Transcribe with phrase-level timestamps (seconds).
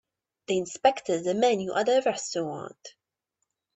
[0.47, 2.95] They inspected the menu at the restaurant.